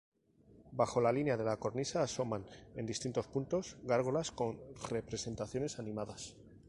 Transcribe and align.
Bajo 0.71 0.99
la 0.99 1.11
línea 1.11 1.37
de 1.37 1.43
la 1.43 1.57
cornisa 1.57 2.01
asoman 2.01 2.43
en 2.75 2.87
distintos 2.87 3.27
puntos 3.27 3.77
gárgolas 3.83 4.31
con 4.31 4.59
representaciones 4.89 5.77
animadas. 5.77 6.35